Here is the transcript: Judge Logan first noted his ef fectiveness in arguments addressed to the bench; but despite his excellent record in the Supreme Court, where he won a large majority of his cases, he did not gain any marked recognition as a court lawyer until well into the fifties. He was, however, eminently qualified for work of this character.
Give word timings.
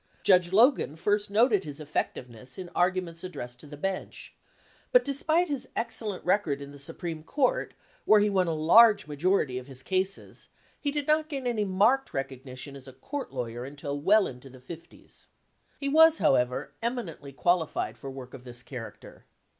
Judge 0.23 0.51
Logan 0.51 0.95
first 0.95 1.29
noted 1.29 1.63
his 1.63 1.79
ef 1.79 1.93
fectiveness 1.93 2.57
in 2.57 2.71
arguments 2.73 3.23
addressed 3.23 3.59
to 3.59 3.67
the 3.67 3.77
bench; 3.77 4.33
but 4.91 5.05
despite 5.05 5.47
his 5.47 5.67
excellent 5.75 6.25
record 6.25 6.59
in 6.59 6.71
the 6.71 6.79
Supreme 6.79 7.21
Court, 7.21 7.75
where 8.05 8.19
he 8.19 8.27
won 8.27 8.47
a 8.47 8.55
large 8.55 9.05
majority 9.05 9.59
of 9.59 9.67
his 9.67 9.83
cases, 9.83 10.47
he 10.79 10.89
did 10.89 11.05
not 11.05 11.29
gain 11.29 11.45
any 11.45 11.65
marked 11.65 12.15
recognition 12.15 12.75
as 12.75 12.87
a 12.87 12.93
court 12.93 13.31
lawyer 13.31 13.63
until 13.63 14.01
well 14.01 14.25
into 14.25 14.49
the 14.49 14.59
fifties. 14.59 15.27
He 15.79 15.87
was, 15.87 16.17
however, 16.17 16.73
eminently 16.81 17.31
qualified 17.31 17.95
for 17.95 18.09
work 18.09 18.33
of 18.33 18.43
this 18.43 18.63
character. 18.63 19.25